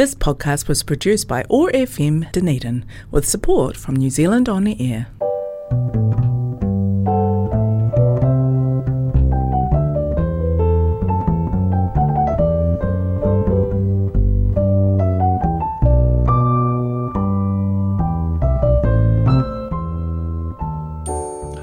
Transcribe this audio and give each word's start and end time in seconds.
This 0.00 0.14
podcast 0.14 0.66
was 0.66 0.82
produced 0.82 1.28
by 1.28 1.42
ORFM 1.50 2.32
Dunedin 2.32 2.86
with 3.10 3.28
support 3.28 3.76
from 3.76 3.96
New 3.96 4.08
Zealand 4.08 4.48
On 4.48 4.64
the 4.64 4.74
Air. 4.80 5.08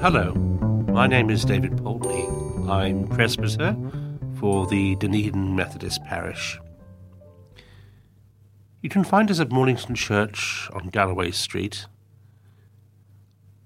Hello, 0.00 0.32
my 0.92 1.08
name 1.08 1.28
is 1.28 1.44
David 1.44 1.72
Poultney. 1.72 2.68
I'm 2.70 3.08
presbyter 3.08 3.76
for 4.38 4.68
the 4.68 4.94
Dunedin 4.94 5.56
Methodist 5.56 6.04
Parish. 6.04 6.56
You 8.80 8.88
can 8.88 9.02
find 9.02 9.28
us 9.28 9.40
at 9.40 9.50
Mornington 9.50 9.96
Church 9.96 10.70
on 10.72 10.86
Galloway 10.88 11.32
Street, 11.32 11.86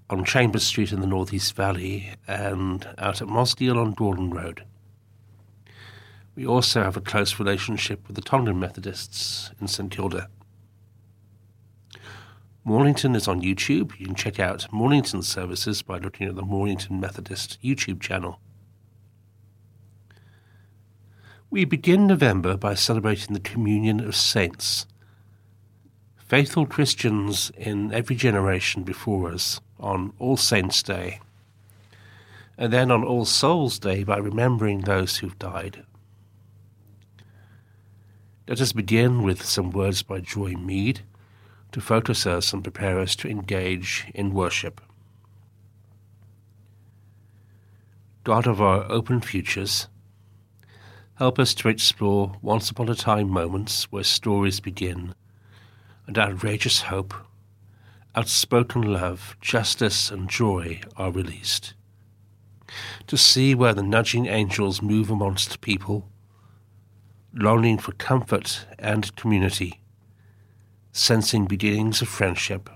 on 0.09 0.25
Chambers 0.25 0.65
Street 0.65 0.91
in 0.91 1.01
the 1.01 1.07
Northeast 1.07 1.55
Valley, 1.55 2.09
and 2.27 2.87
out 2.97 3.21
at 3.21 3.27
Mosgiel 3.27 3.77
on 3.77 3.91
Gordon 3.91 4.31
Road. 4.31 4.63
We 6.35 6.47
also 6.47 6.81
have 6.81 6.97
a 6.97 7.01
close 7.01 7.37
relationship 7.37 8.07
with 8.07 8.15
the 8.15 8.23
Tongan 8.23 8.59
Methodists 8.59 9.51
in 9.61 9.67
St 9.67 9.91
Kilda. 9.91 10.29
Mornington 12.63 13.15
is 13.15 13.27
on 13.27 13.41
YouTube. 13.43 13.99
You 13.99 14.07
can 14.07 14.15
check 14.15 14.39
out 14.39 14.71
Mornington 14.71 15.21
services 15.21 15.83
by 15.83 15.99
looking 15.99 16.27
at 16.27 16.35
the 16.35 16.41
Mornington 16.41 16.99
Methodist 16.99 17.59
YouTube 17.63 18.01
channel. 18.01 18.39
We 21.51 21.65
begin 21.65 22.07
November 22.07 22.57
by 22.57 22.73
celebrating 22.73 23.35
the 23.35 23.39
communion 23.39 23.99
of 23.99 24.15
saints, 24.15 24.87
faithful 26.33 26.65
Christians 26.65 27.51
in 27.55 27.93
every 27.93 28.15
generation 28.15 28.81
before 28.81 29.31
us 29.31 29.61
on 29.79 30.13
All 30.17 30.35
Saints' 30.35 30.81
Day, 30.81 31.19
and 32.57 32.73
then 32.73 32.89
on 32.89 33.03
All 33.03 33.23
Souls' 33.23 33.77
Day 33.77 34.03
by 34.03 34.17
remembering 34.17 34.81
those 34.81 35.17
who've 35.17 35.37
died. 35.37 35.83
Let 38.47 38.59
us 38.59 38.73
begin 38.73 39.21
with 39.21 39.45
some 39.45 39.69
words 39.69 40.01
by 40.01 40.21
Joy 40.21 40.53
Mead 40.53 41.01
to 41.71 41.79
focus 41.79 42.25
us 42.25 42.51
and 42.51 42.63
prepare 42.63 42.97
us 42.97 43.15
to 43.17 43.29
engage 43.29 44.07
in 44.15 44.33
worship. 44.33 44.81
God 48.23 48.47
of 48.47 48.59
our 48.59 48.91
open 48.91 49.21
futures, 49.21 49.87
help 51.19 51.37
us 51.37 51.53
to 51.53 51.69
explore 51.69 52.37
once 52.41 52.71
upon 52.71 52.89
a 52.89 52.95
time 52.95 53.29
moments 53.29 53.91
where 53.91 54.03
stories 54.03 54.59
begin 54.59 55.13
and 56.07 56.17
outrageous 56.17 56.81
hope, 56.83 57.13
outspoken 58.15 58.81
love, 58.81 59.37
justice, 59.41 60.11
and 60.11 60.29
joy 60.29 60.81
are 60.97 61.11
released. 61.11 61.73
To 63.07 63.17
see 63.17 63.53
where 63.53 63.73
the 63.73 63.83
nudging 63.83 64.25
angels 64.25 64.81
move 64.81 65.09
amongst 65.09 65.61
people, 65.61 66.09
longing 67.33 67.77
for 67.77 67.91
comfort 67.93 68.65
and 68.77 69.15
community 69.15 69.83
sensing 70.95 71.47
beginnings 71.47 72.03
of 72.03 72.07
friendship, 72.07 72.69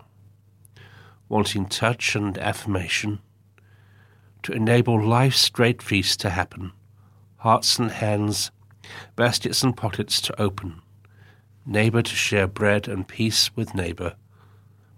wanting 1.29 1.67
touch 1.67 2.15
and 2.15 2.35
affirmation, 2.39 3.19
to 4.41 4.51
enable 4.51 4.99
life's 4.99 5.49
great 5.49 5.83
feast 5.83 6.19
to 6.19 6.31
happen, 6.31 6.71
hearts 7.37 7.77
and 7.77 7.91
hands, 7.91 8.49
baskets 9.15 9.61
and 9.61 9.77
pockets 9.77 10.19
to 10.19 10.41
open, 10.41 10.81
neighbour 11.67 12.01
to 12.01 12.15
share 12.15 12.47
bread 12.47 12.87
and 12.87 13.07
peace 13.07 13.53
with 13.55 13.75
neighbour, 13.75 14.15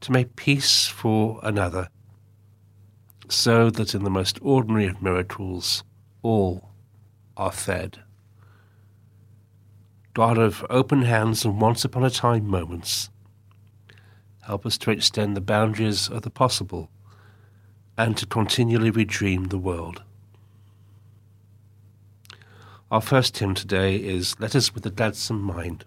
to 0.01 0.11
make 0.11 0.35
peace 0.35 0.85
for 0.85 1.39
another, 1.41 1.89
so 3.27 3.69
that 3.71 3.95
in 3.95 4.03
the 4.03 4.09
most 4.09 4.37
ordinary 4.41 4.85
of 4.85 5.01
miracles 5.01 5.83
all 6.21 6.69
are 7.35 7.51
fed. 7.51 7.99
God 10.13 10.37
of 10.37 10.65
open 10.69 11.03
hands 11.03 11.43
and 11.43 11.59
once 11.59 11.83
upon 11.83 12.03
a 12.03 12.09
time 12.09 12.45
moments, 12.45 13.09
help 14.41 14.65
us 14.65 14.77
to 14.79 14.91
extend 14.91 15.35
the 15.35 15.41
boundaries 15.41 16.07
of 16.07 16.21
the 16.21 16.29
possible 16.29 16.89
and 17.97 18.15
to 18.17 18.25
continually 18.25 18.91
redream 18.91 19.49
the 19.49 19.57
world. 19.57 20.03
Our 22.91 23.01
first 23.01 23.37
hymn 23.37 23.53
today 23.53 23.97
is 23.97 24.39
Let 24.39 24.55
Us 24.55 24.73
with 24.73 24.85
a 24.85 24.89
Gladsome 24.89 25.41
Mind. 25.41 25.85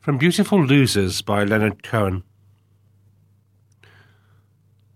From 0.00 0.16
Beautiful 0.16 0.64
Losers 0.64 1.20
by 1.20 1.44
Leonard 1.44 1.82
Cohen. 1.82 2.22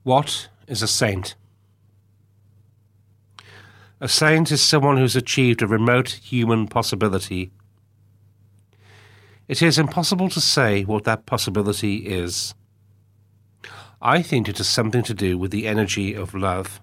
What 0.05 0.49
is 0.67 0.81
a 0.81 0.89
saint? 0.89 1.35
A 4.03 4.09
saint 4.09 4.51
is 4.51 4.61
someone 4.61 4.97
who's 4.97 5.15
achieved 5.15 5.63
a 5.63 5.67
remote 5.69 6.19
human 6.25 6.67
possibility. 6.67 7.53
It 9.47 9.63
is 9.63 9.79
impossible 9.79 10.29
to 10.31 10.41
say 10.41 10.83
what 10.83 11.05
that 11.05 11.25
possibility 11.25 11.99
is. 11.99 12.53
I 14.01 14.21
think 14.21 14.49
it 14.49 14.59
has 14.59 14.67
something 14.67 15.05
to 15.05 15.15
do 15.15 15.39
with 15.39 15.53
the 15.53 15.69
energy 15.69 16.15
of 16.15 16.35
love. 16.35 16.81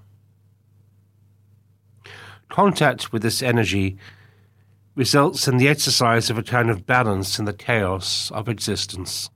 Contact 2.47 3.11
with 3.11 3.21
this 3.21 3.43
energy 3.43 3.97
results 4.95 5.45
in 5.45 5.57
the 5.57 5.67
exercise 5.67 6.29
of 6.29 6.37
a 6.37 6.43
kind 6.43 6.69
of 6.69 6.85
balance 6.85 7.37
in 7.37 7.43
the 7.43 7.51
chaos 7.51 8.31
of 8.31 8.47
existence. 8.47 9.29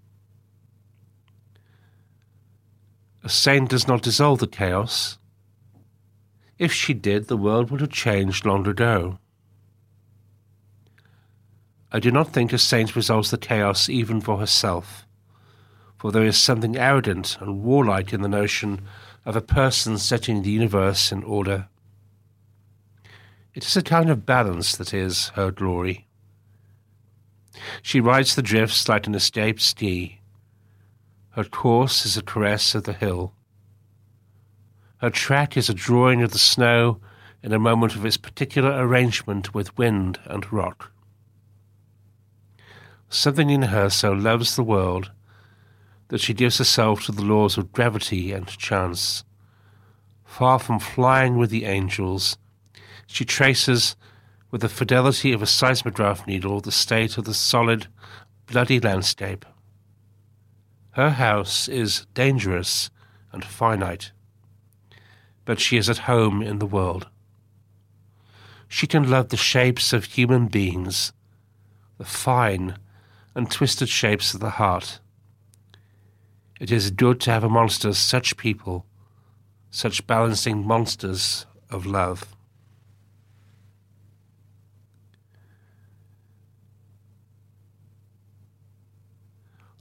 A 3.25 3.29
saint 3.29 3.69
does 3.69 3.89
not 3.89 4.03
dissolve 4.03 4.39
the 4.39 4.47
chaos. 4.47 5.17
If 6.57 6.71
she 6.71 6.93
did, 6.93 7.27
the 7.27 7.37
world 7.37 7.71
would 7.71 7.81
have 7.81 7.89
changed 7.89 8.45
long 8.45 8.67
ago. 8.67 9.19
I 11.91 11.99
do 11.99 12.11
not 12.11 12.33
think 12.33 12.51
a 12.51 12.57
saint 12.57 12.95
resolves 12.95 13.31
the 13.31 13.37
chaos 13.37 13.87
even 13.87 14.19
for 14.19 14.37
herself, 14.37 15.05
for 15.97 16.11
there 16.11 16.25
is 16.25 16.37
something 16.37 16.75
arrogant 16.75 17.37
and 17.39 17.63
warlike 17.63 18.13
in 18.13 18.21
the 18.21 18.27
notion 18.27 18.81
of 19.25 19.35
a 19.35 19.41
person 19.41 19.97
setting 19.97 20.41
the 20.41 20.49
universe 20.49 21.11
in 21.11 21.23
order. 21.23 21.67
It 23.53 23.65
is 23.65 23.77
a 23.77 23.83
kind 23.83 24.09
of 24.09 24.25
balance 24.25 24.75
that 24.75 24.93
is 24.93 25.29
her 25.35 25.51
glory. 25.51 26.07
She 27.83 28.01
rides 28.01 28.35
the 28.35 28.41
drifts 28.41 28.89
like 28.89 29.05
an 29.05 29.13
escaped 29.13 29.61
ski. 29.61 30.19
Her 31.31 31.43
course 31.43 32.05
is 32.05 32.17
a 32.17 32.23
caress 32.23 32.73
of 32.73 32.83
the 32.83 32.93
hill. 32.93 33.33
Her 35.03 35.09
track 35.09 35.57
is 35.57 35.67
a 35.67 35.73
drawing 35.73 36.21
of 36.21 36.31
the 36.31 36.39
snow 36.39 37.01
in 37.41 37.51
a 37.51 37.59
moment 37.59 37.93
of 37.93 38.05
its 38.05 38.15
particular 38.15 38.71
arrangement 38.71 39.53
with 39.53 39.77
wind 39.77 40.17
and 40.23 40.49
rock. 40.49 40.93
Something 43.09 43.49
in 43.49 43.63
her 43.63 43.89
so 43.89 44.13
loves 44.13 44.55
the 44.55 44.63
world 44.63 45.11
that 46.07 46.21
she 46.21 46.33
gives 46.33 46.57
herself 46.57 47.03
to 47.03 47.11
the 47.11 47.21
laws 47.21 47.57
of 47.57 47.73
gravity 47.73 48.31
and 48.31 48.47
chance. 48.47 49.25
Far 50.23 50.57
from 50.57 50.79
flying 50.79 51.35
with 51.35 51.49
the 51.49 51.65
angels, 51.65 52.37
she 53.05 53.25
traces, 53.25 53.97
with 54.51 54.61
the 54.61 54.69
fidelity 54.69 55.33
of 55.33 55.41
a 55.41 55.45
seismograph 55.45 56.25
needle, 56.25 56.61
the 56.61 56.71
state 56.71 57.17
of 57.17 57.25
the 57.25 57.33
solid, 57.33 57.87
bloody 58.45 58.79
landscape. 58.79 59.45
Her 60.91 61.09
house 61.09 61.67
is 61.67 62.07
dangerous 62.13 62.89
and 63.33 63.43
finite, 63.43 64.13
but 65.45 65.59
she 65.59 65.77
is 65.77 65.89
at 65.89 65.99
home 65.99 66.41
in 66.41 66.59
the 66.59 66.65
world. 66.65 67.07
She 68.67 68.87
can 68.87 69.09
love 69.09 69.29
the 69.29 69.37
shapes 69.37 69.93
of 69.93 70.05
human 70.05 70.47
beings, 70.47 71.13
the 71.97 72.05
fine 72.05 72.77
and 73.35 73.49
twisted 73.49 73.89
shapes 73.89 74.33
of 74.33 74.39
the 74.39 74.51
heart. 74.51 74.99
It 76.59 76.71
is 76.71 76.91
good 76.91 77.19
to 77.21 77.31
have 77.31 77.43
amongst 77.43 77.85
us 77.85 77.97
such 77.97 78.37
people, 78.37 78.85
such 79.69 80.07
balancing 80.07 80.65
monsters 80.65 81.45
of 81.69 81.85
love. 81.85 82.35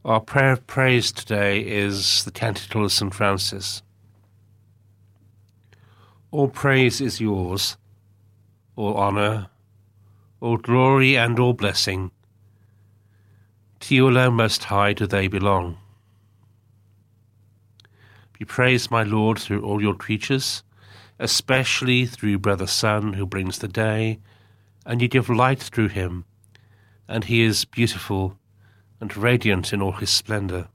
Our 0.05 0.21
prayer 0.21 0.53
of 0.53 0.67
praise 0.67 1.13
today 1.13 1.61
is 1.61 2.25
the 2.25 2.33
Canticle 2.33 2.85
of 2.85 2.91
St. 2.91 3.15
Francis. 3.15 3.83
All 6.33 6.49
praise 6.49 7.03
is 7.03 7.21
yours, 7.21 7.77
all 8.75 8.97
honour, 8.97 9.51
all 10.41 10.57
glory, 10.57 11.15
and 11.15 11.39
all 11.39 11.53
blessing. 11.53 12.11
To 13.81 13.95
you 13.95 14.09
alone, 14.09 14.33
Most 14.37 14.65
High, 14.65 14.95
do 14.95 15.07
they 15.07 15.29
belong. 15.29 15.77
Be 18.39 18.47
praised, 18.47 18.91
my 18.91 19.03
Lord, 19.03 19.39
through 19.39 19.63
all 19.63 19.83
your 19.83 19.95
creatures, 19.95 20.63
especially 21.19 22.07
through 22.07 22.39
Brother 22.39 22.67
Sun, 22.67 23.13
who 23.13 23.27
brings 23.27 23.59
the 23.59 23.69
day, 23.69 24.19
and 24.87 25.03
you 25.03 25.09
give 25.09 25.29
light 25.29 25.63
through 25.63 25.89
him, 25.89 26.25
and 27.07 27.25
he 27.25 27.43
is 27.43 27.67
beautiful 27.67 28.39
and 29.03 29.15
radiant 29.15 29.75
in 29.75 29.83
all 29.83 29.93
his 29.93 30.09
splendour. 30.09 30.69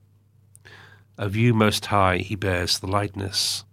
Of 1.18 1.36
you 1.36 1.56
most 1.56 1.88
high 1.88 2.18
he 2.18 2.36
bears 2.36 2.78
the 2.78 2.86
likeness. 2.86 3.64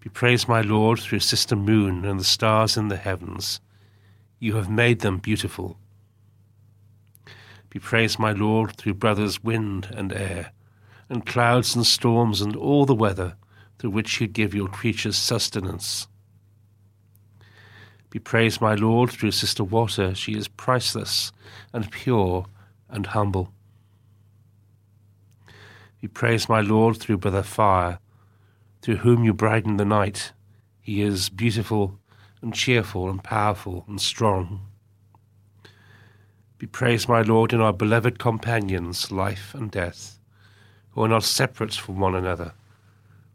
Be 0.00 0.08
praised, 0.08 0.48
my 0.48 0.62
Lord, 0.62 0.98
through 0.98 1.20
Sister 1.20 1.54
Moon 1.54 2.04
and 2.04 2.18
the 2.18 2.24
stars 2.24 2.76
in 2.76 2.88
the 2.88 2.96
heavens. 2.96 3.60
You 4.38 4.56
have 4.56 4.70
made 4.70 5.00
them 5.00 5.18
beautiful. 5.18 5.76
Be 7.68 7.78
praised, 7.78 8.18
my 8.18 8.32
Lord, 8.32 8.76
through 8.76 8.94
brothers 8.94 9.44
wind 9.44 9.88
and 9.94 10.12
air, 10.12 10.52
and 11.08 11.26
clouds 11.26 11.76
and 11.76 11.86
storms 11.86 12.40
and 12.40 12.56
all 12.56 12.86
the 12.86 12.94
weather 12.94 13.36
through 13.78 13.90
which 13.90 14.20
you 14.20 14.26
give 14.26 14.54
your 14.54 14.68
creatures 14.68 15.16
sustenance. 15.16 16.06
Be 18.10 18.18
praised, 18.18 18.60
my 18.60 18.74
Lord, 18.74 19.10
through 19.10 19.30
Sister 19.30 19.62
Water. 19.62 20.14
She 20.14 20.32
is 20.32 20.48
priceless 20.48 21.32
and 21.72 21.90
pure 21.90 22.46
and 22.88 23.06
humble. 23.06 23.52
Be 26.00 26.08
praised, 26.08 26.48
my 26.48 26.60
Lord, 26.60 26.96
through 26.96 27.18
Brother 27.18 27.42
Fire, 27.42 27.98
through 28.82 28.96
whom 28.96 29.24
you 29.24 29.32
brighten 29.32 29.76
the 29.76 29.84
night. 29.84 30.32
He 30.80 31.02
is 31.02 31.28
beautiful 31.28 31.98
and 32.42 32.54
cheerful 32.54 33.08
and 33.08 33.22
powerful 33.22 33.84
and 33.88 34.00
strong. 34.00 34.66
Be 36.58 36.66
praised, 36.66 37.08
my 37.08 37.22
Lord, 37.22 37.52
in 37.52 37.60
our 37.60 37.72
beloved 37.72 38.18
companions, 38.18 39.10
life 39.10 39.54
and 39.54 39.70
death, 39.70 40.18
who 40.90 41.02
are 41.02 41.08
not 41.08 41.24
separate 41.24 41.74
from 41.74 41.98
one 41.98 42.14
another, 42.14 42.52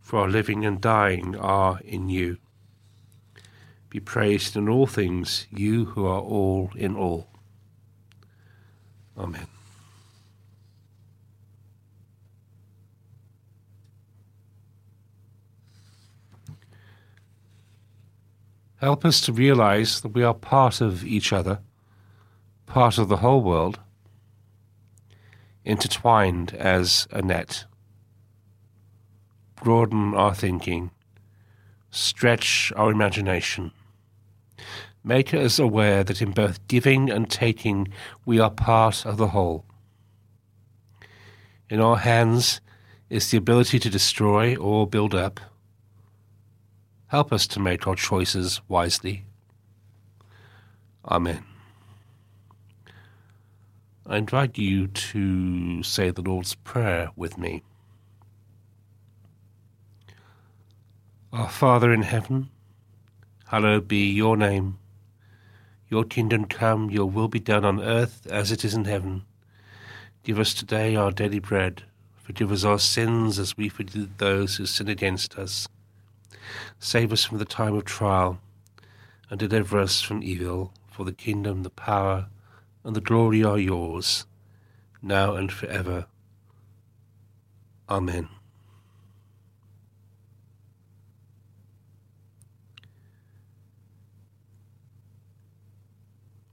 for 0.02 0.20
our 0.20 0.30
living 0.30 0.66
and 0.66 0.80
dying 0.80 1.36
are 1.36 1.80
in 1.84 2.10
you 2.10 2.38
be 3.96 4.02
praised 4.02 4.58
in 4.58 4.68
all 4.68 4.86
things, 4.86 5.48
you 5.50 5.86
who 5.86 6.06
are 6.06 6.20
all 6.20 6.70
in 6.76 6.98
all. 6.98 7.30
Amen. 9.18 9.55
Help 18.86 19.04
us 19.04 19.20
to 19.22 19.34
realize 19.34 20.02
that 20.02 20.14
we 20.14 20.22
are 20.22 20.36
part 20.36 20.80
of 20.80 21.04
each 21.04 21.34
other, 21.34 21.58
part 22.68 23.00
of 23.00 23.10
the 23.10 23.18
whole 23.18 23.42
world, 23.42 23.80
intertwined 25.64 26.54
as 26.54 27.08
a 27.10 27.24
net. 27.24 27.66
Broaden 29.56 30.14
our 30.14 30.36
thinking, 30.36 30.92
stretch 31.90 32.72
our 32.76 32.92
imagination 32.92 33.72
make 35.04 35.34
us 35.34 35.58
aware 35.58 36.04
that 36.04 36.22
in 36.22 36.30
both 36.30 36.68
giving 36.68 37.10
and 37.10 37.28
taking 37.28 37.88
we 38.24 38.40
are 38.40 38.52
part 38.52 39.04
of 39.04 39.18
the 39.18 39.30
whole. 39.30 39.66
In 41.72 41.82
our 41.82 41.98
hands 41.98 42.62
is 43.10 43.32
the 43.32 43.38
ability 43.38 43.80
to 43.80 43.90
destroy 43.90 44.56
or 44.56 44.86
build 44.86 45.16
up. 45.16 45.40
Help 47.08 47.32
us 47.32 47.46
to 47.48 47.60
make 47.60 47.88
our 47.88 47.96
choices 47.96 48.62
wisely. 48.68 49.26
Amen. 51.08 51.44
I 54.08 54.18
invite 54.18 54.58
you 54.58 54.88
to 54.88 55.84
say 55.84 56.10
the 56.10 56.22
Lord's 56.22 56.56
Prayer 56.56 57.12
with 57.16 57.38
me. 57.38 57.64
Our 61.32 61.50
Father 61.50 61.94
in 61.94 62.04
heaven, 62.04 62.50
hallowed 63.48 63.88
be 63.88 64.12
your 64.12 64.38
name. 64.38 64.80
Your 65.90 66.04
kingdom 66.04 66.46
come, 66.46 66.90
your 66.90 67.10
will 67.10 67.28
be 67.28 67.40
done 67.40 67.66
on 67.66 67.82
earth 67.82 68.26
as 68.30 68.52
it 68.52 68.66
is 68.66 68.74
in 68.74 68.86
heaven. 68.86 69.24
Give 70.24 70.40
us 70.40 70.54
today 70.54 70.96
our 70.96 71.12
daily 71.12 71.40
bread. 71.40 71.84
Forgive 72.16 72.52
us 72.52 72.64
our 72.64 72.80
sins 72.80 73.38
as 73.38 73.56
we 73.56 73.70
forgive 73.70 74.18
those 74.18 74.56
who 74.56 74.66
sin 74.66 74.88
against 74.88 75.38
us. 75.38 75.68
Save 76.80 77.12
us 77.12 77.24
from 77.24 77.38
the 77.38 77.46
time 77.46 77.76
of 77.76 77.86
trial, 77.86 78.40
and 79.30 79.40
deliver 79.40 79.80
us 79.80 80.02
from 80.02 80.24
evil. 80.24 80.72
For 80.92 81.04
the 81.04 81.12
kingdom, 81.12 81.64
the 81.64 81.70
power, 81.70 82.28
and 82.86 82.96
the 82.96 83.02
glory 83.02 83.44
are 83.44 83.58
yours, 83.58 84.26
now 85.02 85.36
and 85.36 85.52
forever. 85.52 86.06
Amen. 87.90 88.30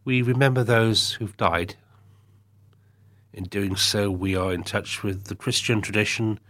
We 0.04 0.20
remember 0.20 0.64
those 0.64 1.12
who've 1.12 1.36
died. 1.36 1.76
In 3.32 3.44
doing 3.44 3.76
so, 3.76 4.10
we 4.10 4.34
are 4.34 4.52
in 4.52 4.64
touch 4.64 5.04
with 5.04 5.24
the 5.24 5.36
Christian 5.36 5.80
tradition 5.80 6.40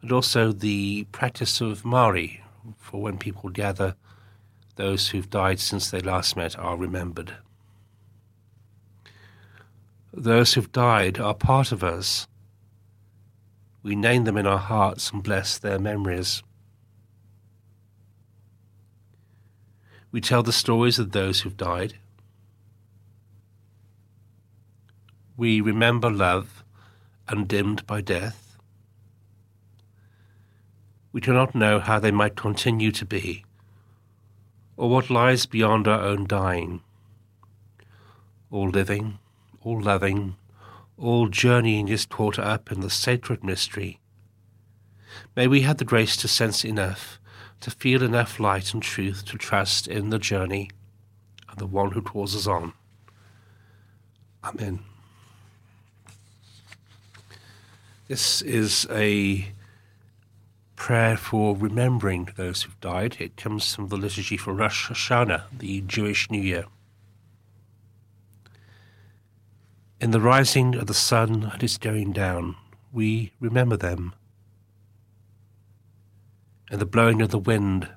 and 0.00 0.10
also 0.10 0.52
the 0.52 1.04
practice 1.12 1.60
of 1.60 1.82
Māori, 1.82 2.40
for 2.78 3.02
when 3.02 3.18
people 3.18 3.50
gather, 3.50 3.96
those 4.76 5.08
who've 5.08 5.30
died 5.30 5.60
since 5.60 5.90
they 5.90 6.00
last 6.00 6.36
met 6.36 6.58
are 6.58 6.76
remembered. 6.76 7.36
Those 10.12 10.54
who've 10.54 10.70
died 10.72 11.18
are 11.18 11.34
part 11.34 11.72
of 11.72 11.82
us. 11.82 12.26
We 13.82 13.96
name 13.96 14.24
them 14.24 14.36
in 14.36 14.46
our 14.46 14.58
hearts 14.58 15.10
and 15.10 15.22
bless 15.22 15.58
their 15.58 15.78
memories. 15.78 16.42
We 20.10 20.20
tell 20.20 20.44
the 20.44 20.52
stories 20.52 20.98
of 21.00 21.10
those 21.10 21.40
who've 21.40 21.56
died. 21.56 21.94
We 25.36 25.60
remember 25.60 26.10
love 26.10 26.62
undimmed 27.28 27.86
by 27.86 28.00
death. 28.00 28.43
We 31.14 31.20
do 31.20 31.32
not 31.32 31.54
know 31.54 31.78
how 31.78 32.00
they 32.00 32.10
might 32.10 32.34
continue 32.34 32.90
to 32.90 33.04
be, 33.04 33.44
or 34.76 34.90
what 34.90 35.10
lies 35.10 35.46
beyond 35.46 35.86
our 35.86 36.00
own 36.00 36.26
dying. 36.26 36.82
All 38.50 38.68
living, 38.68 39.20
all 39.62 39.80
loving, 39.80 40.34
all 40.98 41.28
journeying 41.28 41.86
is 41.86 42.04
caught 42.04 42.36
up 42.36 42.72
in 42.72 42.80
the 42.80 42.90
sacred 42.90 43.44
mystery. 43.44 44.00
May 45.36 45.46
we 45.46 45.60
have 45.60 45.76
the 45.76 45.84
grace 45.84 46.16
to 46.16 46.26
sense 46.26 46.64
enough, 46.64 47.20
to 47.60 47.70
feel 47.70 48.02
enough 48.02 48.40
light 48.40 48.74
and 48.74 48.82
truth 48.82 49.24
to 49.26 49.38
trust 49.38 49.86
in 49.86 50.10
the 50.10 50.18
journey 50.18 50.68
and 51.48 51.58
the 51.58 51.66
one 51.66 51.92
who 51.92 52.02
calls 52.02 52.34
us 52.34 52.48
on. 52.48 52.72
Amen. 54.42 54.80
This 58.08 58.42
is 58.42 58.88
a 58.90 59.52
prayer 60.84 61.16
for 61.16 61.56
remembering 61.56 62.28
those 62.36 62.62
who've 62.62 62.78
died. 62.78 63.16
It 63.18 63.38
comes 63.38 63.74
from 63.74 63.88
the 63.88 63.96
liturgy 63.96 64.36
for 64.36 64.52
Rosh 64.52 64.90
Hashanah, 64.90 65.44
the 65.56 65.80
Jewish 65.80 66.30
New 66.30 66.42
Year. 66.42 66.66
In 69.98 70.10
the 70.10 70.20
rising 70.20 70.74
of 70.74 70.86
the 70.86 70.92
sun 70.92 71.48
and 71.50 71.62
its 71.62 71.78
going 71.78 72.12
down, 72.12 72.56
we 72.92 73.32
remember 73.40 73.78
them. 73.78 74.12
In 76.70 76.80
the 76.80 76.84
blowing 76.84 77.22
of 77.22 77.30
the 77.30 77.38
wind 77.38 77.88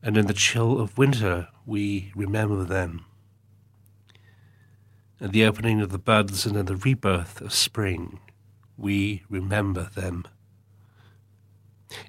and 0.00 0.16
in 0.16 0.28
the 0.28 0.32
chill 0.32 0.80
of 0.80 0.96
winter, 0.96 1.48
we 1.66 2.12
remember 2.14 2.62
them. 2.62 3.04
In 5.20 5.32
the 5.32 5.44
opening 5.44 5.80
of 5.80 5.90
the 5.90 5.98
buds 5.98 6.46
and 6.46 6.56
in 6.56 6.66
the 6.66 6.76
rebirth 6.76 7.40
of 7.40 7.52
spring, 7.52 8.20
we 8.76 9.24
remember 9.28 9.90
them. 9.92 10.24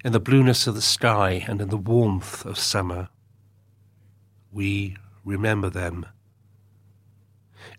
In 0.04 0.12
the 0.12 0.20
blueness 0.20 0.68
of 0.68 0.76
the 0.76 0.82
sky 0.82 1.44
and 1.48 1.62
in 1.62 1.70
the 1.70 1.78
warmth 1.78 2.46
of 2.46 2.58
summer, 2.58 3.10
we 4.52 4.98
remember 5.24 5.70
them. 5.70 6.06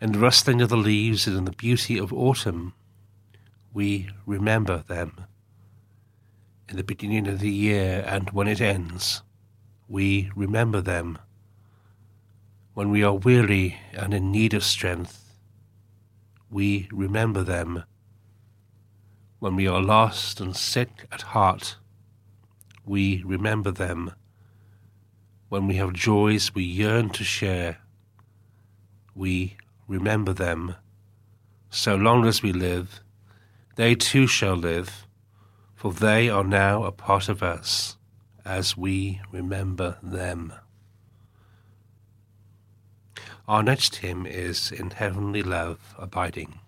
In 0.01 0.13
the 0.13 0.19
rustling 0.19 0.61
of 0.61 0.69
the 0.69 0.77
leaves 0.77 1.27
and 1.27 1.37
in 1.37 1.45
the 1.45 1.53
beauty 1.53 1.99
of 1.99 2.13
autumn, 2.13 2.75
we 3.73 4.11
remember 4.27 4.85
them. 4.87 5.25
In 6.69 6.77
the 6.77 6.85
beginning 6.85 7.27
of 7.27 7.41
the 7.41 7.51
year 7.51 8.05
and 8.07 8.31
when 8.31 8.49
it 8.49 8.61
ends, 8.61 9.23
we 9.89 10.31
remember 10.37 10.81
them. 10.81 11.19
When 12.75 12.91
we 12.91 13.03
are 13.03 13.15
weary 13.15 13.79
and 13.93 14.13
in 14.13 14.31
need 14.31 14.55
of 14.55 14.63
strength, 14.63 15.35
we 16.51 16.89
remember 16.93 17.43
them 17.43 17.85
when 19.39 19.55
we 19.55 19.69
are 19.69 19.81
lost 19.81 20.41
and 20.41 20.57
sick 20.57 21.07
at 21.13 21.23
heart, 21.23 21.77
we 22.89 23.23
remember 23.25 23.71
them. 23.71 24.13
When 25.49 25.67
we 25.67 25.77
have 25.77 25.93
joys 25.93 26.55
we 26.55 26.65
yearn 26.65 27.11
to 27.11 27.25
share, 27.25 27.79
we 29.15 29.57
remember 29.87 30.33
them. 30.33 30.77
So 31.71 31.97
long 31.97 32.27
as 32.27 32.43
we 32.43 32.53
live, 32.53 33.01
they 33.77 33.95
too 33.95 34.27
shall 34.27 34.57
live, 34.57 35.07
for 35.75 35.93
they 35.93 36.29
are 36.29 36.45
now 36.45 36.85
a 36.85 36.93
part 36.93 37.29
of 37.29 37.43
us, 37.43 37.97
as 38.45 38.77
we 38.77 39.21
remember 39.31 39.99
them. 40.03 40.53
Our 43.47 43.63
next 43.63 43.97
hymn 43.97 44.27
is 44.27 44.71
In 44.71 44.91
Heavenly 44.91 45.43
Love 45.43 45.95
Abiding. 45.99 46.59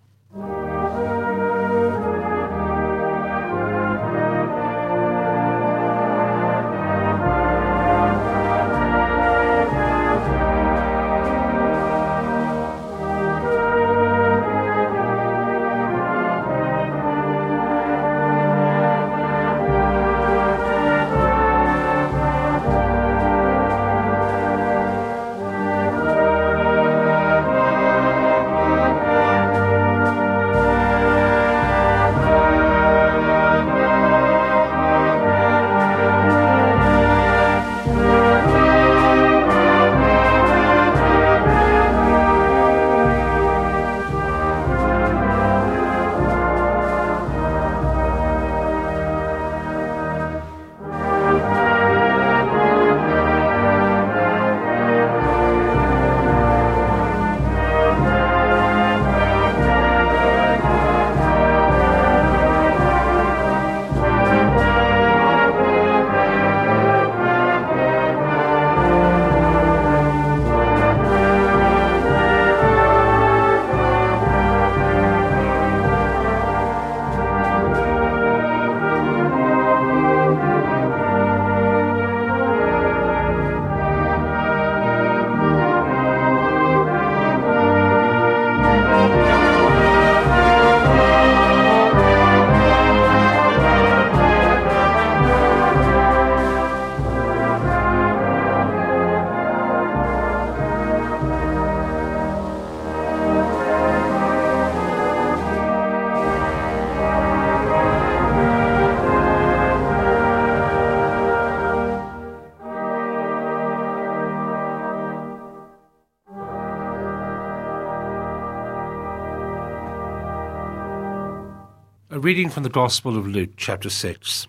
Reading 122.31 122.49
from 122.49 122.63
the 122.63 122.69
Gospel 122.69 123.17
of 123.17 123.27
Luke, 123.27 123.49
chapter 123.57 123.89
6. 123.89 124.47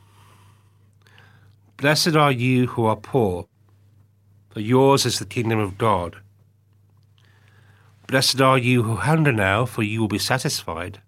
Blessed 1.79 2.15
are 2.15 2.31
you 2.31 2.69
who 2.69 2.85
are 2.85 2.95
poor, 2.95 3.49
for 4.51 4.61
yours 4.61 5.05
is 5.05 5.19
the 5.19 5.25
kingdom 5.25 5.59
of 5.59 5.79
God. 5.79 6.19
Blessed 8.07 8.41
are 8.41 8.57
you 8.57 8.85
who 8.85 8.95
hunger 8.95 9.33
now, 9.33 9.67
for 9.67 9.83
you 9.83 10.01
will 10.01 10.07
be 10.07 10.21
satisfied. 10.21 11.01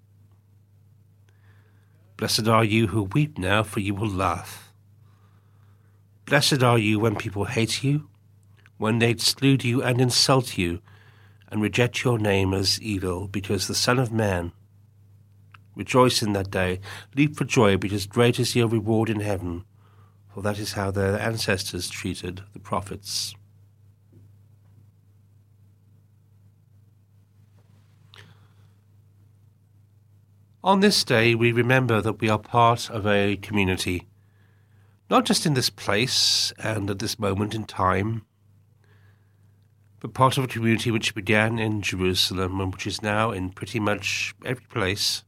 Blessed 2.17 2.49
are 2.49 2.65
you 2.65 2.89
who 2.89 3.05
weep 3.05 3.39
now, 3.39 3.63
for 3.63 3.79
you 3.79 3.95
will 3.95 4.11
laugh. 4.11 4.73
Blessed 6.27 6.65
are 6.65 6.77
you 6.77 6.99
when 6.99 7.15
people 7.15 7.45
hate 7.45 7.85
you, 7.85 8.09
when 8.79 8.99
they 8.99 9.11
exclude 9.11 9.63
you 9.63 9.81
and 9.81 10.01
insult 10.01 10.59
you, 10.59 10.81
and 11.53 11.63
reject 11.63 12.03
your 12.03 12.19
name 12.19 12.53
as 12.53 12.83
evil, 12.83 13.29
because 13.29 13.69
the 13.69 13.77
Son 13.77 14.01
of 14.01 14.11
Man. 14.11 14.51
Rejoice 15.77 16.23
in 16.23 16.33
that 16.35 16.51
day, 16.51 16.81
leap 17.17 17.37
for 17.37 17.45
joy, 17.45 17.77
because 17.77 18.07
great 18.07 18.39
is 18.39 18.55
your 18.55 18.69
reward 18.69 19.11
in 19.11 19.21
heaven, 19.21 19.65
for 20.33 20.43
that 20.43 20.59
is 20.59 20.73
how 20.75 20.91
their 20.91 21.19
ancestors 21.19 21.89
treated 21.89 22.43
the 22.53 22.61
prophets. 22.61 23.35
On 30.63 30.81
this 30.81 31.05
day, 31.05 31.35
we 31.35 31.53
remember 31.53 32.01
that 32.01 32.21
we 32.21 32.31
are 32.31 32.39
part 32.39 32.89
of 32.89 33.07
a 33.07 33.37
community, 33.37 34.09
not 35.11 35.27
just 35.27 35.45
in 35.45 35.53
this 35.53 35.69
place 35.69 36.55
and 36.59 36.89
at 36.89 37.01
this 37.01 37.19
moment 37.19 37.55
in 37.55 37.65
time, 37.65 38.25
but 40.01 40.15
part 40.15 40.39
of 40.39 40.45
a 40.45 40.49
community 40.49 40.91
which 40.91 41.15
began 41.15 41.59
in 41.59 41.83
Jerusalem 41.83 42.61
and 42.61 42.73
which 42.73 42.87
is 42.87 43.03
now 43.03 43.31
in 43.31 43.51
pretty 43.51 43.79
much 43.79 44.35
every 44.45 44.65
place, 44.65 45.25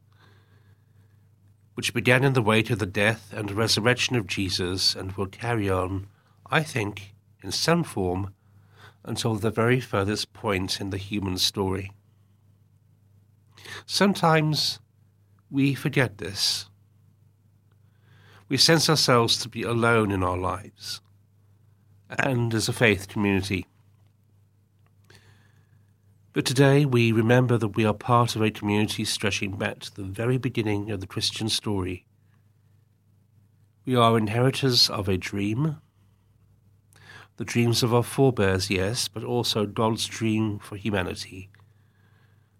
which 1.77 1.93
began 1.93 2.23
in 2.23 2.33
the 2.33 2.41
way 2.41 2.63
to 2.63 2.75
the 2.75 2.87
death 2.87 3.31
and 3.31 3.51
resurrection 3.51 4.15
of 4.15 4.25
Jesus 4.25 4.95
and 4.95 5.11
will 5.11 5.27
carry 5.27 5.69
on, 5.69 6.07
I 6.49 6.63
think, 6.63 7.13
in 7.43 7.51
some 7.51 7.83
form 7.83 8.33
until 9.03 9.35
the 9.35 9.51
very 9.51 9.79
furthest 9.79 10.33
point 10.33 10.81
in 10.81 10.89
the 10.89 10.97
human 10.97 11.37
story. 11.37 11.91
Sometimes 13.85 14.79
we 15.51 15.75
forget 15.75 16.17
this. 16.17 16.67
We 18.49 18.57
sense 18.57 18.89
ourselves 18.89 19.37
to 19.41 19.47
be 19.47 19.61
alone 19.61 20.09
in 20.09 20.23
our 20.23 20.37
lives 20.37 20.99
and 22.09 22.55
as 22.55 22.67
a 22.67 22.73
faith 22.73 23.07
community. 23.07 23.66
But 26.37 26.45
today 26.45 26.85
we 26.85 27.11
remember 27.11 27.57
that 27.57 27.69
we 27.69 27.83
are 27.83 27.95
part 27.95 28.35
of 28.35 28.43
a 28.43 28.51
community 28.51 29.03
stretching 29.05 29.57
back 29.57 29.79
to 29.79 29.95
the 29.95 30.03
very 30.03 30.37
beginning 30.37 30.91
of 30.91 31.01
the 31.01 31.07
Christian 31.07 31.49
story. 31.49 32.05
We 33.87 33.95
are 33.95 34.19
inheritors 34.19 34.87
of 34.87 35.09
a 35.09 35.17
dream, 35.17 35.77
the 37.37 37.43
dreams 37.43 37.81
of 37.81 37.91
our 37.91 38.03
forebears, 38.03 38.69
yes, 38.69 39.07
but 39.07 39.23
also 39.23 39.65
God's 39.65 40.05
dream 40.05 40.59
for 40.59 40.75
humanity, 40.75 41.49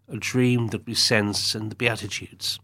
a 0.10 0.18
dream 0.18 0.70
that 0.70 0.88
we 0.88 0.96
sense 0.96 1.54
in 1.54 1.70
the 1.70 1.76
Beatitudes. 1.76 2.60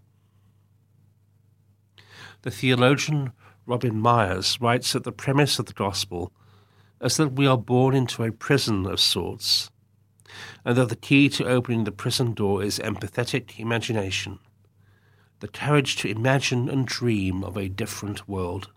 The 2.41 2.49
theologian 2.49 3.33
Robin 3.67 3.99
Meyers 3.99 4.59
writes 4.59 4.93
that 4.93 5.03
the 5.03 5.11
premise 5.11 5.59
of 5.59 5.67
the 5.67 5.73
gospel 5.73 6.33
is 6.99 7.17
that 7.17 7.33
we 7.33 7.45
are 7.45 7.55
born 7.55 7.93
into 7.93 8.23
a 8.23 8.31
prison 8.31 8.87
of 8.87 8.99
sorts, 8.99 9.69
and 10.65 10.77
that 10.77 10.89
the 10.89 10.95
key 10.95 11.29
to 11.29 11.45
opening 11.45 11.83
the 11.83 11.91
prison 11.91 12.33
door 12.33 12.63
is 12.63 12.79
empathetic 12.79 13.59
imagination, 13.59 14.39
the 15.39 15.47
courage 15.47 15.95
to 15.97 16.09
imagine 16.09 16.69
and 16.69 16.85
dream 16.85 17.43
of 17.43 17.57
a 17.57 17.69
different 17.69 18.27
world. 18.27 18.69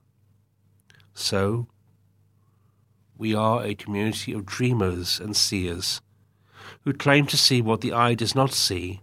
So, 1.14 1.68
we 3.16 3.34
are 3.34 3.64
a 3.64 3.74
community 3.74 4.32
of 4.32 4.44
dreamers 4.44 5.18
and 5.18 5.36
seers 5.36 6.00
who 6.84 6.92
claim 6.92 7.26
to 7.26 7.36
see 7.36 7.62
what 7.62 7.80
the 7.80 7.92
eye 7.92 8.14
does 8.14 8.34
not 8.34 8.52
see 8.52 9.00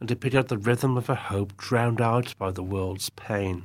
and 0.00 0.08
to 0.08 0.16
pick 0.16 0.34
out 0.34 0.48
the 0.48 0.58
rhythm 0.58 0.96
of 0.96 1.08
a 1.08 1.14
hope 1.14 1.56
drowned 1.56 2.00
out 2.00 2.34
by 2.36 2.50
the 2.50 2.62
world's 2.62 3.08
pain. 3.10 3.64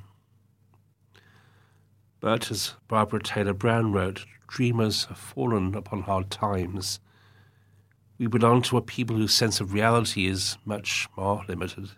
But 2.19 2.51
as 2.51 2.75
Barbara 2.87 3.21
Taylor 3.21 3.53
Brown 3.53 3.91
wrote, 3.91 4.25
dreamers 4.47 5.05
have 5.05 5.17
fallen 5.17 5.75
upon 5.75 6.03
hard 6.03 6.29
times. 6.29 6.99
We 8.17 8.27
belong 8.27 8.63
to 8.63 8.77
a 8.77 8.81
people 8.81 9.15
whose 9.15 9.33
sense 9.33 9.59
of 9.59 9.73
reality 9.73 10.25
is 10.27 10.57
much 10.65 11.07
more 11.15 11.43
limited. 11.47 11.91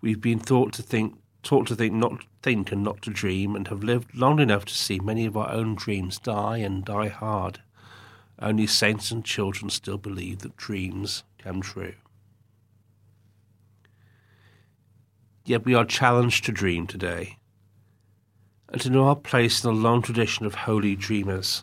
We've 0.00 0.20
been 0.20 0.40
taught 0.40 0.72
to 0.74 0.82
think, 0.82 1.18
taught 1.42 1.66
to 1.66 1.76
think, 1.76 1.92
not 1.92 2.24
think, 2.42 2.72
and 2.72 2.82
not 2.82 3.02
to 3.02 3.10
dream, 3.10 3.54
and 3.54 3.68
have 3.68 3.84
lived 3.84 4.14
long 4.14 4.40
enough 4.40 4.64
to 4.66 4.74
see 4.74 4.98
many 4.98 5.26
of 5.26 5.36
our 5.36 5.50
own 5.50 5.74
dreams 5.74 6.18
die 6.18 6.58
and 6.58 6.84
die 6.84 7.08
hard. 7.08 7.60
Only 8.38 8.66
saints 8.66 9.10
and 9.10 9.24
children 9.24 9.68
still 9.68 9.98
believe 9.98 10.38
that 10.38 10.56
dreams 10.56 11.24
come 11.38 11.60
true. 11.60 11.94
Yet 15.44 15.64
we 15.64 15.74
are 15.74 15.84
challenged 15.84 16.44
to 16.46 16.52
dream 16.52 16.86
today 16.86 17.38
and 18.68 18.80
to 18.80 18.90
know 18.90 19.04
our 19.04 19.16
place 19.16 19.62
in 19.62 19.70
a 19.70 19.72
long 19.72 20.02
tradition 20.02 20.44
of 20.44 20.54
holy 20.54 20.96
dreamers. 20.96 21.62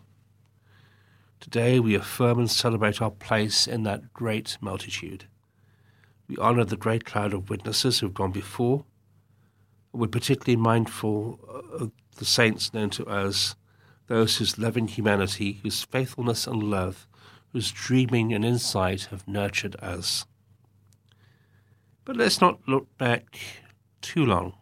Today 1.43 1.77
we 1.77 1.93
affirm 1.93 2.39
and 2.39 2.49
celebrate 2.49 3.01
our 3.01 3.11
place 3.11 3.67
in 3.67 3.83
that 3.83 4.13
great 4.13 4.57
multitude. 4.61 5.25
We 6.29 6.37
honour 6.37 6.63
the 6.63 6.77
great 6.77 7.03
cloud 7.03 7.33
of 7.33 7.49
witnesses 7.49 7.99
who 7.99 8.05
have 8.05 8.13
gone 8.13 8.31
before, 8.31 8.85
we're 9.91 10.07
particularly 10.07 10.55
mindful 10.55 11.37
of 11.73 11.91
the 12.15 12.23
saints 12.23 12.73
known 12.73 12.91
to 12.91 13.05
us, 13.07 13.57
those 14.07 14.37
whose 14.37 14.57
loving 14.57 14.87
humanity, 14.87 15.59
whose 15.61 15.83
faithfulness 15.83 16.47
and 16.47 16.63
love, 16.63 17.09
whose 17.51 17.73
dreaming 17.73 18.31
and 18.31 18.45
insight 18.45 19.09
have 19.11 19.27
nurtured 19.27 19.75
us. 19.81 20.25
But 22.05 22.15
let's 22.15 22.39
not 22.39 22.61
look 22.69 22.87
back 22.97 23.37
too 24.01 24.25
long. 24.25 24.53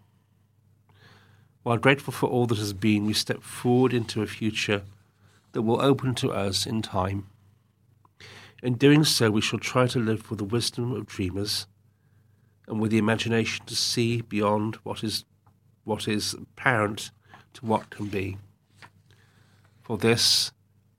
While 1.62 1.78
grateful 1.78 2.12
for 2.12 2.28
all 2.28 2.48
that 2.48 2.58
has 2.58 2.74
been, 2.74 3.06
we 3.06 3.14
step 3.14 3.44
forward 3.44 3.94
into 3.94 4.24
a 4.24 4.28
future 4.28 4.82
that 5.52 5.62
will 5.62 5.82
open 5.82 6.16
to 6.16 6.32
us 6.32 6.66
in 6.66 6.82
time. 6.82 7.28
In 8.64 8.76
doing 8.76 9.04
so, 9.04 9.32
we 9.32 9.42
shall 9.42 9.60
try 9.60 9.88
to 9.88 10.00
live 10.00 10.30
with 10.30 10.40
the 10.40 10.46
wisdom 10.46 10.94
of 10.94 11.08
dreamers 11.08 11.68
and 12.68 12.80
with 12.80 12.92
the 12.92 12.98
imagination 12.98 13.66
to 13.66 13.76
see 13.76 14.22
beyond 14.22 14.76
what 14.84 15.04
is, 15.04 15.26
what 15.84 16.08
is 16.08 16.34
apparent 16.34 17.12
to 17.54 17.66
what 17.66 17.90
can 17.90 18.06
be. 18.06 18.38
For 19.82 19.98
this 19.98 20.52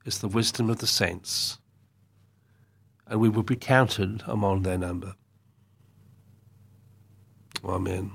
is 0.05 0.19
the 0.19 0.27
wisdom 0.27 0.69
of 0.69 0.79
the 0.79 0.87
saints, 0.87 1.57
and 3.07 3.19
we 3.19 3.29
will 3.29 3.43
be 3.43 3.55
counted 3.55 4.23
among 4.27 4.63
their 4.63 4.77
number. 4.77 5.15
Amen. 7.63 8.11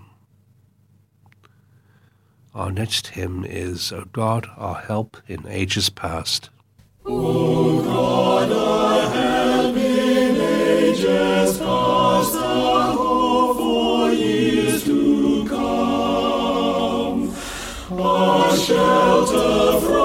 Our 2.59 2.73
next 2.73 3.07
hymn 3.07 3.45
is 3.45 3.93
O 3.93 4.05
God, 4.13 4.51
our 4.57 4.75
help 4.75 5.17
in 5.29 5.47
ages 5.47 5.91
past. 5.91 6.51
O 7.07 7.85
God, 7.85 8.51
our 8.51 9.11
help 9.13 9.77
in 9.77 10.41
ages 10.41 11.59
past, 11.59 12.35
our 12.35 12.93
hope 12.95 13.59
for 13.59 14.11
years 14.11 14.83
to 14.87 15.47
come, 15.47 17.33
our 17.97 18.57
shelter 18.57 19.81
from 19.81 19.98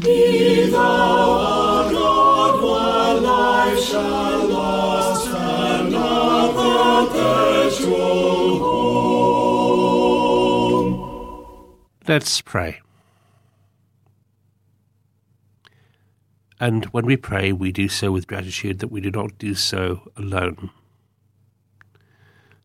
Be 0.00 0.70
thou 0.70 0.78
our 0.80 1.92
God 1.92 2.62
while 2.62 3.76
shall. 3.76 4.28
Let's 12.08 12.40
pray. 12.40 12.80
And 16.58 16.86
when 16.86 17.04
we 17.04 17.18
pray, 17.18 17.52
we 17.52 17.70
do 17.70 17.86
so 17.86 18.10
with 18.10 18.26
gratitude 18.26 18.78
that 18.78 18.90
we 18.90 19.02
do 19.02 19.10
not 19.10 19.36
do 19.36 19.54
so 19.54 20.10
alone, 20.16 20.70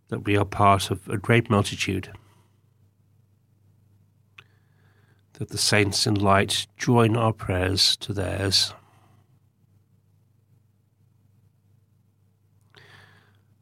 that 0.08 0.24
we 0.24 0.38
are 0.38 0.46
part 0.46 0.90
of 0.92 1.10
a 1.10 1.18
great 1.18 1.50
multitude, 1.50 2.10
that 5.34 5.50
the 5.50 5.58
saints 5.58 6.06
in 6.06 6.16
light 6.16 6.68
join 6.78 7.18
our 7.18 7.34
prayers 7.34 7.98
to 7.98 8.14
theirs. 8.14 8.74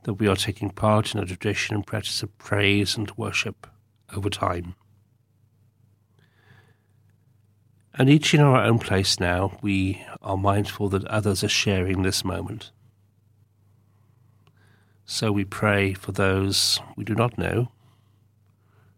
That 0.03 0.15
we 0.15 0.27
are 0.27 0.36
taking 0.36 0.71
part 0.71 1.13
in 1.13 1.21
a 1.21 1.25
tradition 1.25 1.75
and 1.75 1.88
practice 1.88 2.23
of 2.23 2.38
praise 2.38 2.97
and 2.97 3.12
worship 3.17 3.67
over 4.13 4.29
time. 4.29 4.75
And 7.93 8.10
each 8.10 8.34
in 8.34 8.39
our 8.39 8.63
own 8.63 8.79
place 8.79 9.19
now, 9.19 9.57
we 9.62 10.01
are 10.21 10.38
mindful 10.38 10.89
that 10.89 11.05
others 11.05 11.43
are 11.43 11.49
sharing 11.49 12.01
this 12.01 12.23
moment. 12.23 12.71
So 15.05 15.31
we 15.31 15.43
pray 15.43 15.93
for 15.93 16.13
those 16.13 16.79
we 16.95 17.03
do 17.03 17.13
not 17.13 17.38
know 17.38 17.71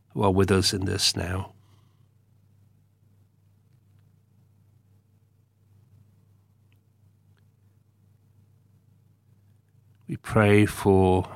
who 0.10 0.22
are 0.22 0.32
with 0.32 0.52
us 0.52 0.74
in 0.74 0.86
this 0.86 1.16
now. 1.16 1.53
We 10.14 10.18
pray 10.18 10.68
for 10.68 11.28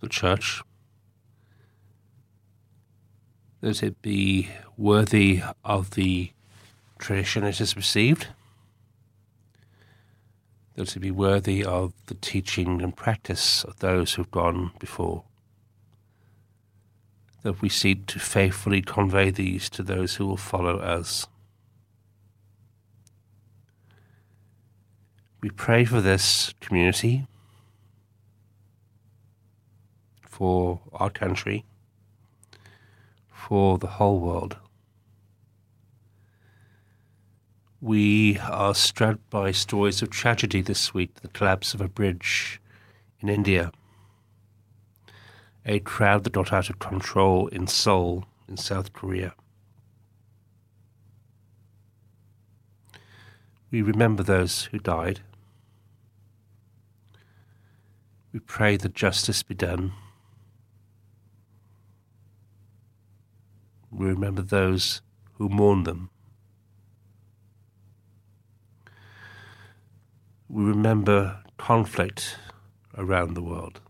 the 0.00 0.08
church. 0.08 0.62
That 3.60 3.82
it 3.82 4.00
be 4.00 4.48
worthy 4.78 5.42
of 5.62 5.90
the 5.90 6.30
tradition 6.98 7.44
it 7.44 7.58
has 7.58 7.76
received, 7.76 8.28
that 10.74 10.96
it 10.96 11.00
be 11.00 11.10
worthy 11.10 11.62
of 11.62 11.92
the 12.06 12.14
teaching 12.14 12.80
and 12.80 12.96
practice 12.96 13.62
of 13.64 13.80
those 13.80 14.14
who 14.14 14.22
have 14.22 14.30
gone 14.30 14.70
before, 14.78 15.24
that 17.42 17.60
we 17.60 17.68
seek 17.68 18.06
to 18.06 18.18
faithfully 18.18 18.80
convey 18.80 19.28
these 19.28 19.68
to 19.68 19.82
those 19.82 20.14
who 20.14 20.26
will 20.26 20.38
follow 20.38 20.78
us. 20.78 21.26
We 25.42 25.50
pray 25.50 25.84
for 25.84 26.00
this 26.00 26.54
community, 26.62 27.26
for 30.38 30.78
our 30.92 31.10
country, 31.10 31.64
for 33.28 33.76
the 33.76 33.88
whole 33.88 34.20
world. 34.20 34.56
We 37.80 38.38
are 38.38 38.72
struck 38.72 39.18
by 39.30 39.50
stories 39.50 40.00
of 40.00 40.10
tragedy 40.10 40.60
this 40.60 40.94
week 40.94 41.22
the 41.22 41.28
collapse 41.28 41.74
of 41.74 41.80
a 41.80 41.88
bridge 41.88 42.60
in 43.18 43.28
India, 43.28 43.72
a 45.66 45.80
crowd 45.80 46.22
that 46.22 46.34
got 46.34 46.52
out 46.52 46.70
of 46.70 46.78
control 46.78 47.48
in 47.48 47.66
Seoul, 47.66 48.24
in 48.48 48.56
South 48.56 48.92
Korea. 48.92 49.34
We 53.72 53.82
remember 53.82 54.22
those 54.22 54.66
who 54.66 54.78
died. 54.78 55.18
We 58.32 58.38
pray 58.38 58.76
that 58.76 58.94
justice 58.94 59.42
be 59.42 59.56
done. 59.56 59.94
We 63.90 64.06
remember 64.06 64.42
those 64.42 65.02
who 65.34 65.48
mourn 65.48 65.84
them. 65.84 66.10
we 70.48 70.64
remember 70.64 71.42
conflict 71.58 72.38
around 72.96 73.34
the 73.34 73.42
world. 73.42 73.80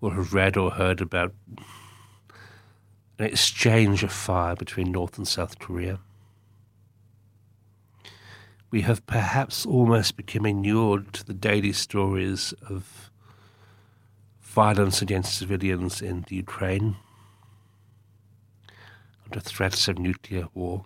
We'll 0.00 0.12
have 0.12 0.32
read 0.32 0.56
or 0.56 0.72
heard 0.72 1.00
about 1.00 1.34
an 3.18 3.26
exchange 3.26 4.02
of 4.02 4.12
fire 4.12 4.54
between 4.54 4.92
North 4.92 5.18
and 5.18 5.26
South 5.26 5.58
Korea. 5.58 5.98
We 8.70 8.82
have 8.82 9.04
perhaps 9.06 9.66
almost 9.66 10.16
become 10.16 10.46
inured 10.46 11.12
to 11.14 11.24
the 11.24 11.34
daily 11.34 11.72
stories 11.72 12.54
of 12.68 13.10
violence 14.40 15.02
against 15.02 15.36
civilians 15.36 16.00
in 16.00 16.24
the 16.28 16.36
Ukraine, 16.36 16.96
under 19.32 19.40
threats 19.40 19.88
of 19.88 19.98
nuclear 19.98 20.46
war. 20.52 20.84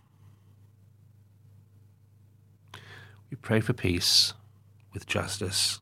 We 3.29 3.37
pray 3.37 3.61
for 3.61 3.73
peace 3.73 4.35
with 4.95 5.05
justice. 5.05 5.81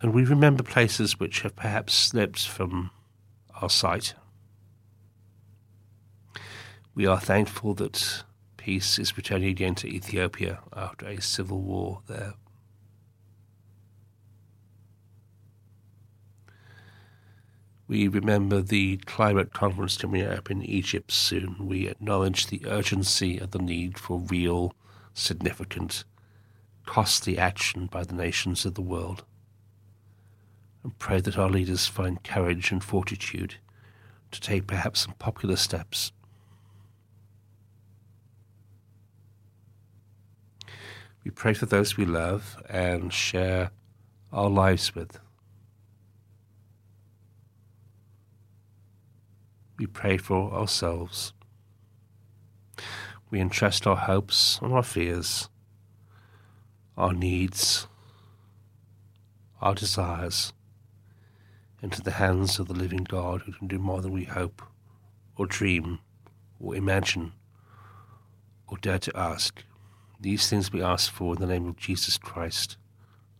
And 0.00 0.14
we 0.14 0.24
remember 0.24 0.62
places 0.62 1.20
which 1.20 1.42
have 1.42 1.54
perhaps 1.54 1.92
slipped 1.92 2.48
from 2.48 2.90
our 3.60 3.68
sight. 3.68 4.14
We 6.94 7.04
are 7.04 7.20
thankful 7.20 7.74
that 7.74 8.24
peace 8.56 8.98
is 8.98 9.18
returning 9.18 9.50
again 9.50 9.74
to 9.76 9.86
Ethiopia 9.86 10.60
after 10.74 11.06
a 11.06 11.20
civil 11.20 11.60
war 11.60 12.00
there. 12.06 12.32
We 17.90 18.06
remember 18.06 18.62
the 18.62 18.98
climate 18.98 19.52
conference 19.52 19.96
coming 19.96 20.24
up 20.24 20.48
in 20.48 20.62
Egypt 20.62 21.10
soon. 21.10 21.56
We 21.66 21.88
acknowledge 21.88 22.46
the 22.46 22.62
urgency 22.64 23.36
of 23.36 23.50
the 23.50 23.58
need 23.58 23.98
for 23.98 24.20
real, 24.20 24.74
significant 25.12 26.04
costly 26.86 27.36
action 27.36 27.86
by 27.86 28.04
the 28.04 28.14
nations 28.14 28.64
of 28.64 28.74
the 28.74 28.80
world, 28.80 29.24
and 30.84 30.96
pray 31.00 31.20
that 31.20 31.36
our 31.36 31.50
leaders 31.50 31.88
find 31.88 32.22
courage 32.22 32.70
and 32.70 32.84
fortitude 32.84 33.56
to 34.30 34.40
take 34.40 34.68
perhaps 34.68 35.00
some 35.00 35.14
popular 35.14 35.56
steps. 35.56 36.12
We 41.24 41.32
pray 41.32 41.54
for 41.54 41.66
those 41.66 41.96
we 41.96 42.06
love 42.06 42.56
and 42.68 43.12
share 43.12 43.72
our 44.32 44.48
lives 44.48 44.94
with. 44.94 45.18
We 49.80 49.86
pray 49.86 50.18
for 50.18 50.52
ourselves. 50.52 51.32
We 53.30 53.40
entrust 53.40 53.86
our 53.86 53.96
hopes 53.96 54.58
and 54.60 54.74
our 54.74 54.82
fears 54.82 55.48
our 56.98 57.14
needs, 57.14 57.86
our 59.62 59.74
desires 59.74 60.52
into 61.82 62.02
the 62.02 62.10
hands 62.10 62.58
of 62.58 62.68
the 62.68 62.74
living 62.74 63.04
God 63.04 63.40
who 63.42 63.52
can 63.52 63.68
do 63.68 63.78
more 63.78 64.02
than 64.02 64.12
we 64.12 64.24
hope 64.24 64.60
or 65.34 65.46
dream 65.46 66.00
or 66.60 66.76
imagine 66.76 67.32
or 68.68 68.76
dare 68.76 68.98
to 68.98 69.16
ask. 69.16 69.64
These 70.20 70.50
things 70.50 70.70
we 70.70 70.82
ask 70.82 71.10
for 71.10 71.34
in 71.34 71.40
the 71.40 71.46
name 71.46 71.66
of 71.66 71.78
Jesus 71.78 72.18
Christ, 72.18 72.76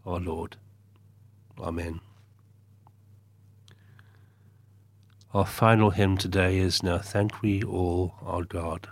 our 0.06 0.18
Lord. 0.18 0.56
Amen. 1.58 2.00
Our 5.32 5.46
final 5.46 5.90
hymn 5.90 6.16
today 6.16 6.58
is 6.58 6.82
Now 6.82 6.98
Thank 6.98 7.40
We 7.40 7.62
All 7.62 8.16
Our 8.26 8.42
God. 8.42 8.88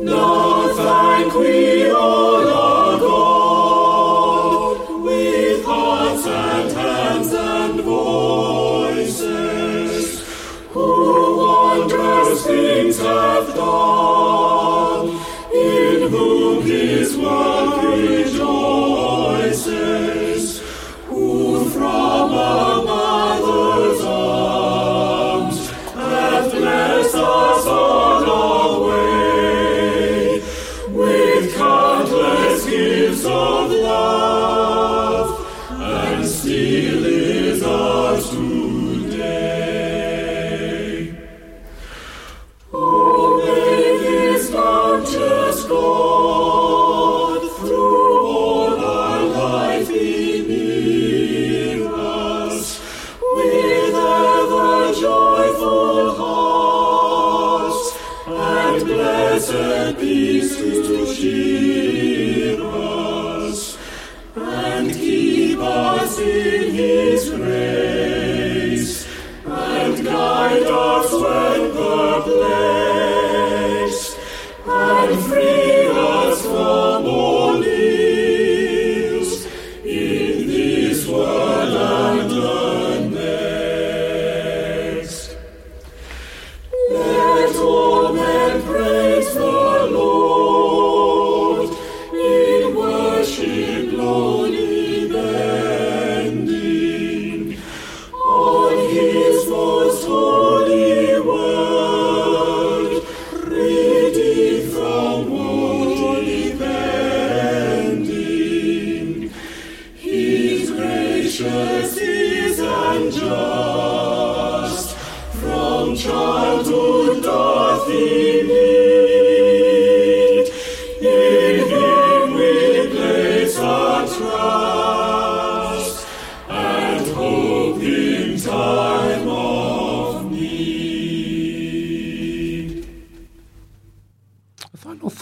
Now 0.00 0.74
thank 0.74 1.32
we 1.34 1.88
all 1.88 2.48
our 2.48 2.98
God. 2.98 4.78
with 5.04 5.64
hearts 5.64 6.26
and 6.26 6.72
hands 6.72 7.32
and 7.32 7.80
voices, 7.82 9.24
who 10.70 11.36
wondrous 11.36 12.44
things 12.44 12.98
have 12.98 13.54
done, 13.54 15.10
in 15.54 16.10
whom 16.10 16.62
his 16.64 17.16
work 17.16 17.82
rejoices, 17.84 18.21
free 75.42 75.71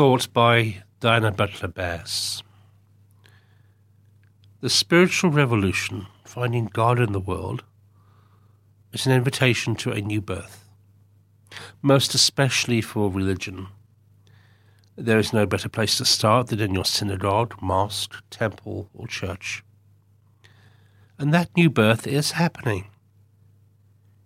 thought 0.01 0.33
by 0.33 0.83
Diana 1.01 1.31
Butler 1.31 1.69
Bass. 1.69 2.43
The 4.63 4.71
spiritual 4.71 5.31
revolution, 5.31 6.07
finding 6.25 6.71
God 6.73 6.99
in 6.99 7.13
the 7.13 7.21
world, 7.21 7.65
is 8.95 9.05
an 9.05 9.13
invitation 9.13 9.75
to 9.75 9.93
a 9.93 10.01
new 10.01 10.23
birth, 10.23 10.65
most 11.83 12.15
especially 12.15 12.81
for 12.81 13.11
religion. 13.11 13.67
There 14.97 15.19
is 15.19 15.35
no 15.35 15.45
better 15.45 15.69
place 15.69 15.99
to 15.99 16.07
start 16.07 16.47
than 16.47 16.61
in 16.61 16.73
your 16.73 16.87
synagogue, 16.87 17.57
mosque, 17.61 18.15
temple, 18.31 18.89
or 18.95 19.07
church. 19.07 19.63
And 21.19 21.35
that 21.35 21.55
new 21.55 21.69
birth 21.69 22.07
is 22.07 22.31
happening. 22.31 22.87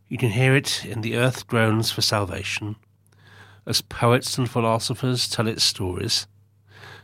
You 0.09 0.19
can 0.19 0.31
hear 0.31 0.55
it 0.55 0.85
in 0.85 1.01
the 1.01 1.17
earth 1.17 1.49
groans 1.49 1.91
for 1.91 2.01
salvation, 2.01 2.77
as 3.67 3.81
poets 3.81 4.37
and 4.37 4.51
philosophers 4.51 5.29
tell 5.29 5.47
its 5.47 5.65
stories, 5.65 6.27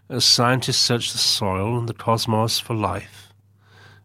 as 0.08 0.24
scientists 0.24 0.78
search 0.78 1.12
the 1.12 1.18
soil 1.18 1.78
and 1.78 1.88
the 1.88 1.94
cosmos 1.94 2.58
for 2.58 2.74
life, 2.74 3.32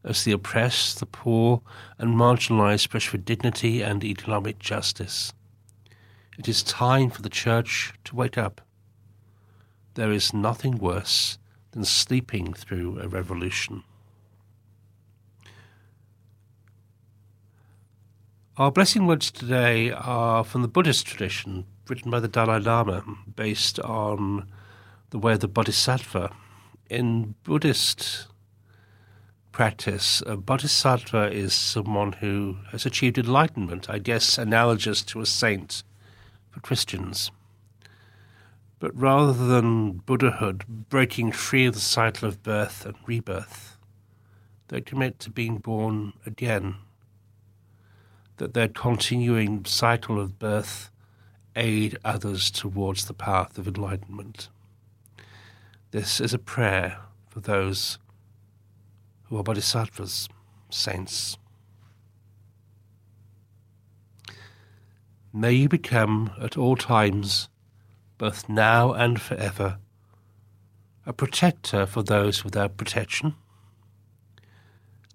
as 0.04 0.24
the 0.24 0.32
oppressed, 0.32 1.00
the 1.00 1.06
poor, 1.06 1.62
and 1.98 2.16
marginalized 2.16 2.90
push 2.90 3.08
for 3.08 3.18
dignity 3.18 3.82
and 3.82 4.04
economic 4.04 4.60
justice. 4.60 5.34
It 6.38 6.48
is 6.48 6.64
time 6.64 7.10
for 7.10 7.22
the 7.22 7.30
Church 7.30 7.94
to 8.06 8.16
wake 8.16 8.38
up. 8.38 8.62
There 9.96 10.12
is 10.12 10.34
nothing 10.34 10.78
worse 10.78 11.38
than 11.72 11.86
sleeping 11.86 12.54
through 12.54 13.00
a 13.00 13.08
revolution. 13.08 13.84
Our 18.58 18.72
blessing 18.72 19.06
words 19.06 19.32
today 19.32 19.92
are 19.92 20.46
from 20.46 20.62
the 20.62 20.70
Buddhist 20.70 21.06
tradition, 21.06 21.66
written 21.90 22.10
by 22.10 22.22
the 22.22 22.30
Dalai 22.30 22.62
Lama, 22.62 23.04
based 23.36 23.82
on 23.82 24.48
the 25.10 25.20
way 25.20 25.34
of 25.34 25.42
the 25.42 25.50
Bodhisattva. 25.50 26.32
In 26.90 27.36
Buddhist 27.44 28.28
practice, 29.52 30.24
a 30.26 30.38
Bodhisattva 30.38 31.34
is 31.34 31.54
someone 31.54 32.14
who 32.14 32.56
has 32.72 32.86
achieved 32.86 33.18
enlightenment, 33.18 33.90
I 33.90 34.00
guess 34.00 34.38
analogous 34.38 35.04
to 35.04 35.20
a 35.20 35.26
saint 35.26 35.84
for 36.50 36.62
Christians. 36.62 37.32
But 38.80 38.98
rather 38.98 39.34
than 39.34 39.98
Buddhahood 39.98 40.64
breaking 40.88 41.34
free 41.34 41.66
of 41.66 41.74
the 41.74 41.82
cycle 41.82 42.30
of 42.30 42.42
birth 42.42 42.86
and 42.86 42.96
rebirth, 43.06 43.78
they 44.70 44.80
commit 44.80 45.20
to 45.20 45.30
being 45.30 45.58
born 45.58 46.14
again 46.26 46.76
that 48.38 48.54
their 48.54 48.68
continuing 48.68 49.66
cycle 49.66 50.20
of 50.20 50.40
birth 50.40 50.90
aid 51.56 51.98
others 52.04 52.52
towards 52.52 53.06
the 53.06 53.14
path 53.14 53.58
of 53.58 53.68
enlightenment. 53.68 54.50
This 55.92 56.20
is 56.20 56.34
a 56.34 56.40
prayer 56.40 56.98
for 57.30 57.40
those 57.40 57.98
who 59.24 59.38
are 59.38 59.44
bodhisattvas, 59.44 60.28
saints. 60.70 61.38
May 65.32 65.54
you 65.54 65.70
become 65.70 66.32
at 66.42 66.58
all 66.58 66.76
times, 66.76 67.50
both 68.18 68.48
now 68.50 68.94
and 68.94 69.22
forever, 69.22 69.80
a 71.06 71.14
protector 71.14 71.86
for 71.86 72.04
those 72.04 72.44
without 72.44 72.78
protection, 72.78 73.36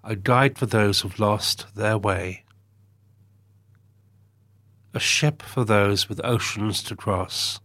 a 0.03 0.17
guide 0.17 0.57
for 0.57 0.67
those 0.67 1.01
who've 1.01 1.19
lost 1.19 1.67
their 1.75 1.99
way 1.99 2.45
a 4.93 5.01
ship 5.01 5.43
for 5.43 5.65
those 5.65 6.09
with 6.09 6.21
oceans 6.25 6.83
to 6.83 6.97
cross, 6.97 7.61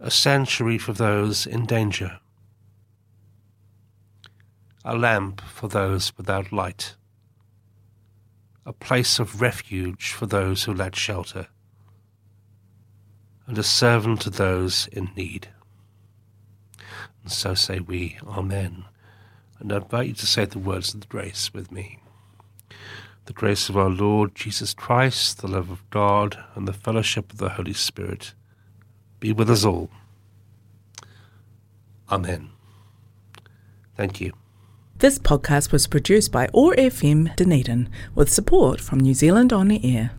a 0.00 0.10
sanctuary 0.10 0.78
for 0.78 0.92
those 0.92 1.46
in 1.46 1.64
danger, 1.66 2.18
a 4.84 4.96
lamp 4.96 5.40
for 5.40 5.68
those 5.68 6.16
without 6.16 6.52
light, 6.52 6.96
a 8.64 8.72
place 8.72 9.20
of 9.20 9.40
refuge 9.40 10.10
for 10.12 10.26
those 10.26 10.64
who 10.64 10.74
lack 10.74 10.96
shelter, 10.96 11.46
and 13.46 13.56
a 13.56 13.62
servant 13.62 14.20
to 14.20 14.30
those 14.30 14.88
in 14.88 15.10
need. 15.16 15.48
And 17.22 17.30
so 17.30 17.54
say 17.54 17.78
we, 17.78 18.18
Amen. 18.26 18.84
And 19.60 19.72
I 19.72 19.76
invite 19.76 20.08
you 20.08 20.14
to 20.14 20.26
say 20.26 20.44
the 20.44 20.58
words 20.58 20.92
of 20.92 21.00
the 21.00 21.06
grace 21.06 21.54
with 21.54 21.70
me 21.70 22.00
the 23.26 23.32
grace 23.32 23.68
of 23.68 23.76
our 23.76 23.90
Lord 23.90 24.34
Jesus 24.34 24.72
Christ, 24.72 25.42
the 25.42 25.48
love 25.48 25.70
of 25.70 25.88
God, 25.90 26.38
and 26.54 26.66
the 26.66 26.72
fellowship 26.72 27.32
of 27.32 27.38
the 27.38 27.50
Holy 27.50 27.72
Spirit 27.74 28.34
be 29.20 29.32
with 29.32 29.50
us 29.50 29.64
all. 29.64 29.90
Amen. 32.10 32.50
Thank 33.96 34.20
you. 34.20 34.32
This 34.98 35.18
podcast 35.18 35.72
was 35.72 35.86
produced 35.86 36.32
by 36.32 36.46
ORFM 36.48 37.34
Dunedin 37.36 37.88
with 38.14 38.32
support 38.32 38.80
from 38.80 39.00
New 39.00 39.14
Zealand 39.14 39.52
On 39.52 39.68
the 39.68 39.84
Air. 39.84 40.12